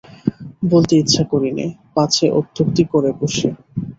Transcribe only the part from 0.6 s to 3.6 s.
বলতে ইচ্ছে করি নে, পাছে অত্যুক্তি করে বসি।